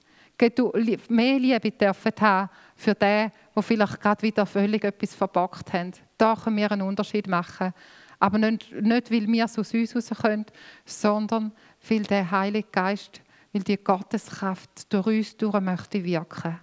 [1.09, 5.93] mehr Liebe dürfen haben für den, wo vielleicht gerade wieder völlig etwas verbockt haben.
[6.19, 7.73] Da können wir einen Unterschied machen.
[8.19, 10.47] Aber nicht, nicht weil wir es aus uns raus können,
[10.85, 11.53] sondern
[11.89, 13.21] weil der Heilige Geist,
[13.53, 16.61] weil die Gotteskraft durch uns durch möchte wirken.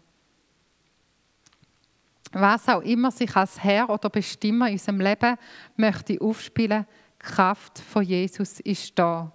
[2.32, 5.38] Was auch immer sich als Herr oder Bestimmer in unserem Leben
[5.78, 6.86] möchte aufspielen,
[7.22, 9.32] die Kraft von Jesus ist da.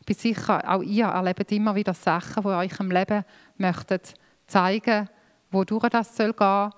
[0.00, 3.24] Ich bin sicher, auch ihr erlebt immer wieder Sachen, die euch im Leben
[3.56, 4.00] möchten
[4.46, 5.08] zeigen,
[5.50, 6.70] wodurch das soll gehen.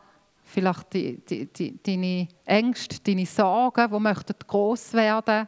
[0.47, 5.47] Vielleicht die, die, die, deine Ängste, deine Sorgen, die möchten groß werden.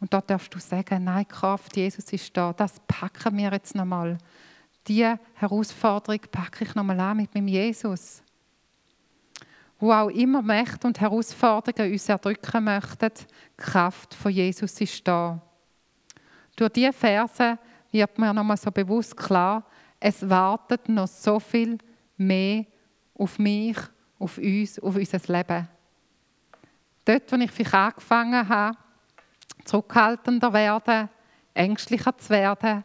[0.00, 2.52] Und da darfst du sagen, nein, Kraft, Jesus ist da.
[2.52, 4.18] Das packen wir jetzt nochmal.
[4.86, 8.22] Diese Herausforderung packe ich nochmal an mit meinem Jesus.
[9.80, 15.40] Wo auch immer Mächte und Herausforderungen uns erdrücken möchten, die Kraft von Jesus ist da.
[16.54, 17.58] Durch diese Verse
[17.90, 19.64] wird mir nochmal so bewusst klar,
[19.98, 21.78] es wartet noch so viel
[22.16, 22.66] mehr
[23.14, 23.76] auf mich,
[24.18, 25.68] auf uns, auf unser Leben.
[27.04, 28.76] Dort, wo ich vielleicht angefangen habe,
[29.64, 31.08] zurückhaltender werden,
[31.54, 32.84] ängstlicher zu werden,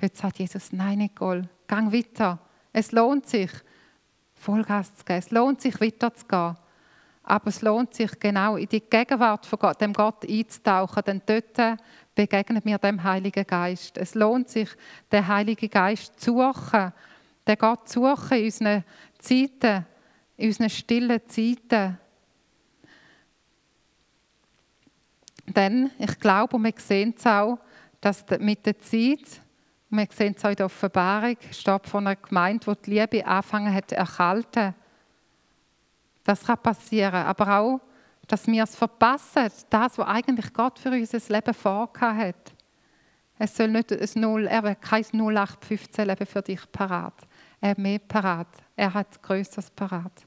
[0.00, 2.38] Dort sagt Jesus, nein, Nicole, gang weiter.
[2.72, 3.50] Es lohnt sich,
[4.32, 5.18] Vollgas zu geben.
[5.18, 6.56] Es lohnt sich, weiterzugehen.
[7.22, 11.78] Aber es lohnt sich genau in die Gegenwart von Gott, dem Gott einzutauchen, denn dort
[12.14, 13.98] begegnet mir dem Heiligen Geist.
[13.98, 14.70] Es lohnt sich,
[15.12, 16.94] den Heiligen Geist zu suchen,
[17.46, 18.84] den Gott zu suchen in unseren
[19.18, 19.86] Zeiten,
[20.40, 21.98] in unseren stillen Zeiten.
[25.46, 27.58] Denn ich glaube, und wir sehen es auch,
[28.00, 29.40] dass mit der Zeit,
[29.90, 33.26] und wir sehen es auch in der Offenbarung, steht von einer Gemeinde, wo die Liebe
[33.26, 34.74] angefangen hat zu erkalten.
[36.24, 37.80] Das kann passieren, aber auch,
[38.26, 42.54] dass wir es verpassen, das, was eigentlich Gott für unser Leben vorgehabt hat.
[43.38, 47.26] Es soll nicht ein 0, er hat kein 0815-Leben für dich parat.
[47.60, 48.48] Er hat mehr parat.
[48.76, 50.26] Er hat Größeres parat.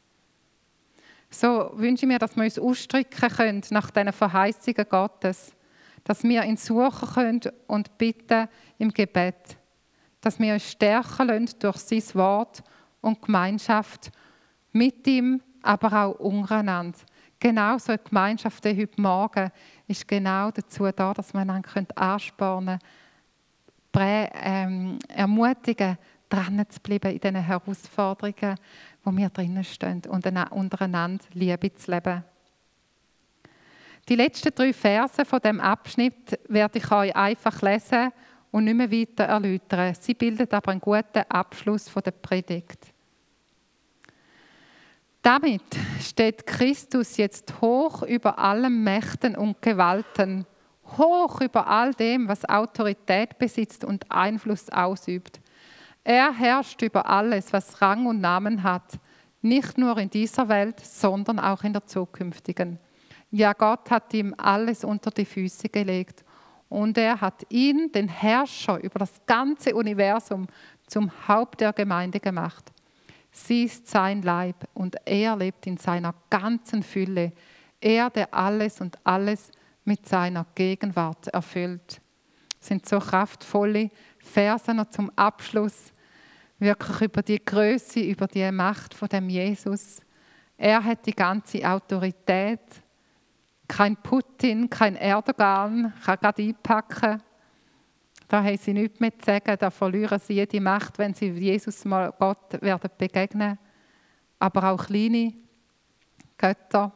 [1.34, 5.52] So wünsche ich mir, dass wir uns ausstrecken können nach diesen Verheißungen Gottes,
[6.04, 9.58] dass wir ihn suchen können und bitten im Gebet,
[10.22, 12.62] dass wir uns stärken lassen durch sein Wort
[13.02, 14.12] und Gemeinschaft
[14.74, 17.00] mit ihm, aber auch untereinander.
[17.40, 19.52] Genau so eine Gemeinschaft heute Morgen
[19.88, 22.78] ist genau dazu da, dass wir einander anspornen
[23.92, 25.98] können, ähm, ermutigen,
[26.34, 28.58] dran zu bleiben in diesen Herausforderungen,
[29.04, 32.24] wo wir drinnen stehen und untereinander Liebe zu leben.
[34.10, 38.12] Die letzten drei Verse von dem Abschnitt werde ich euch einfach lesen
[38.52, 39.96] und nicht mehr weiter erläutern.
[40.00, 42.94] Sie bilden aber einen guten Abschluss der Predigt.
[45.22, 45.64] Damit
[46.02, 50.46] steht Christus jetzt hoch über allen Mächten und Gewalten,
[50.98, 55.40] hoch über all dem, was Autorität besitzt und Einfluss ausübt.
[56.04, 59.00] Er herrscht über alles, was Rang und Namen hat,
[59.42, 62.80] nicht nur in dieser Welt, sondern auch in der zukünftigen.
[63.32, 66.24] Ja, Gott hat ihm alles unter die Füße gelegt
[66.70, 70.48] und er hat ihn, den Herrscher über das ganze Universum,
[70.88, 72.72] zum Haupt der Gemeinde gemacht.
[73.32, 77.32] Sie ist sein Leib und er lebt in seiner ganzen Fülle.
[77.82, 79.52] Er, der alles und alles
[79.86, 82.02] mit seiner Gegenwart erfüllt.
[82.60, 83.90] Das sind so kraftvolle
[84.20, 85.93] Verse noch zum Abschluss,
[86.64, 90.02] wirklich über die Größe, über die Macht von dem Jesus.
[90.58, 92.62] Er hat die ganze Autorität.
[93.68, 97.22] Kein Putin, kein Erdogan kann gerade einpacken.
[98.28, 101.86] Da haben sie nichts mehr zu sagen, da verlieren sie jede Macht, wenn sie Jesus
[101.86, 103.60] mal Gott werden begegnen.
[104.40, 105.34] Aber auch kleine
[106.38, 106.92] Götter,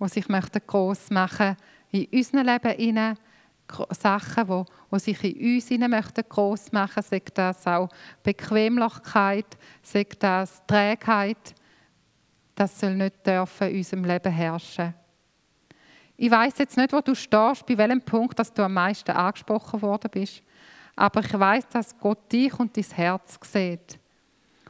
[0.00, 1.56] die sich möchten gross machen
[1.90, 3.18] in unserem Leben hinein,
[3.90, 7.88] Sachen, die, die sich in uns hinein möchten gross machen, sei das auch
[8.22, 11.54] Bequemlichkeit, sei das Trägheit,
[12.54, 14.94] das soll nicht dürfen in unserem Leben herrschen.
[16.16, 19.82] Ich weiß jetzt nicht, wo du stehst, bei welchem Punkt, dass du am meisten angesprochen
[19.82, 20.42] worden bist.
[20.94, 23.98] Aber ich weiß, dass Gott dich und dein Herz sieht.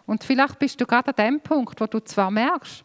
[0.06, 2.82] Und vielleicht bist du gerade an dem Punkt, wo du zwar merkst,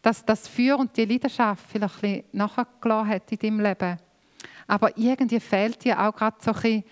[0.00, 3.98] dass das Feuer und die Leidenschaft vielleicht ein bisschen nachgelassen hat in deinem Leben.
[4.68, 6.84] Aber irgendwie fehlt dir auch gerade so ein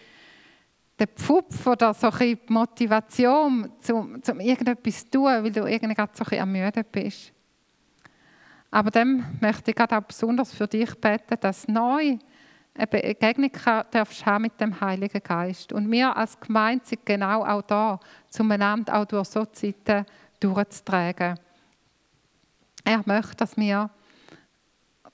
[0.98, 5.94] der Pfupf oder so ein die Motivation, um, um irgendetwas zu tun, weil du irgendwie
[5.94, 7.32] gerade so ein ermüdet bist.
[8.70, 12.18] Aber dann möchte ich gerade auch besonders für dich beten, dass neu
[12.74, 13.50] eine Begegnung
[13.90, 15.72] darfst haben mit dem Heiligen Geist.
[15.72, 20.04] Und wir als Gemeinde sind genau auch da, zueinander auch durch so Zeiten
[20.40, 21.38] durchzutragen.
[22.84, 23.90] Er möchte, dass wir,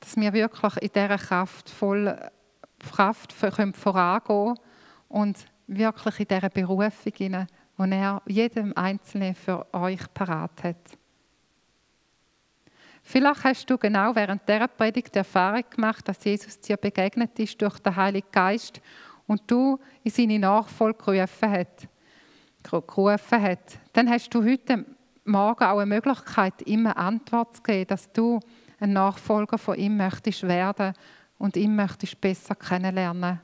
[0.01, 2.19] dass wir wirklich in dieser Kraft voll
[2.91, 4.59] Kraft vorangehen können
[5.09, 7.47] und wirklich in dieser Berufung, die
[7.79, 10.99] er jedem Einzelnen für euch parat hat.
[13.03, 17.61] Vielleicht hast du genau während dieser Predigt die Erfahrung gemacht, dass Jesus dir begegnet ist
[17.61, 18.81] durch den Heiligen Geist
[19.27, 21.89] und du in seine Nachfolge gerufen hat.
[22.63, 23.79] Gerufen hat.
[23.93, 24.85] Dann hast du heute
[25.25, 28.39] Morgen auch eine Möglichkeit, eine Antwort zu geben, dass du
[28.79, 30.95] ein Nachfolger von ihm möchtest werden
[31.43, 33.41] und ihn möchtest besser kennenlernen.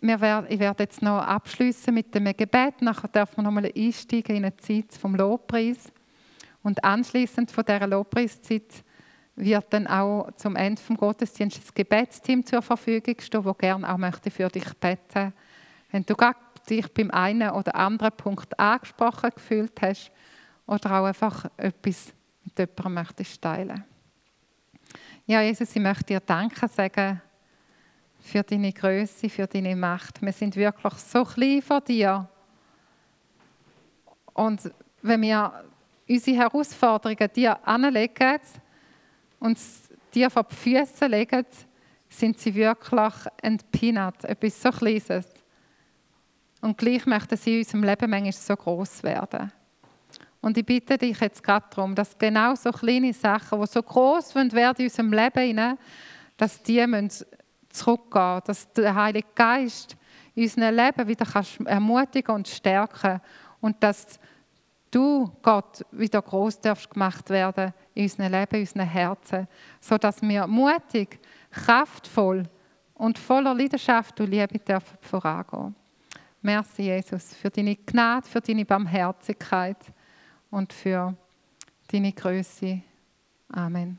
[0.00, 0.08] ich
[0.60, 2.80] werde jetzt noch abschließen mit dem Gebet.
[2.80, 5.92] Nachher darf man noch mal einsteigen in eine Zeit vom Lobpreis.
[6.62, 8.84] Und anschließend von dieser Lobpreiszeit
[9.34, 13.98] wird dann auch zum Ende des Gottesdienstes das Gebetsteam zur Verfügung stehen, das gerne auch
[13.98, 15.32] möchte für dich beten
[15.90, 16.14] Wenn du
[16.68, 20.12] dich beim einen oder anderen Punkt angesprochen gefühlt hast
[20.66, 22.12] oder auch einfach etwas
[22.44, 23.84] mit jemandem möchtest teilen.
[25.30, 27.22] Ja, Jesus, ich möchte dir Danke sagen
[28.18, 30.20] für deine Größe, für deine Macht.
[30.20, 32.28] Wir sind wirklich so klein vor dir.
[34.34, 34.72] Und
[35.02, 35.64] wenn wir
[36.08, 38.40] unsere Herausforderungen dir anlegen
[39.38, 39.56] und
[40.12, 41.46] dir vor die Füße legen,
[42.08, 43.60] sind sie wirklich ein
[44.24, 45.28] etwas so Kleines.
[46.60, 49.52] Und gleich möchten sie in unserem Leben manchmal so groß werden.
[50.40, 54.34] Und ich bitte dich jetzt gerade darum, dass genau so kleine Sachen, die so groß
[54.34, 55.78] werden in unserem Leben,
[56.36, 56.86] dass die
[57.68, 59.96] zurückgehen müssen, dass der Heilige Geist
[60.34, 61.26] in unserem Leben wieder
[61.66, 63.20] ermutigen und stärken
[63.60, 64.18] und dass
[64.90, 69.48] du, Gott, wieder groß darfst gemacht werden in unserem Leben, in unseren Herzen,
[69.80, 71.20] sodass wir mutig,
[71.50, 72.44] kraftvoll
[72.94, 75.74] und voller Leidenschaft und Liebe dürfen vorangehen.
[76.42, 79.76] Merci, Jesus, für deine Gnade, für deine Barmherzigkeit
[80.50, 81.14] und für
[81.90, 82.82] deine Größe.
[83.52, 83.98] Amen.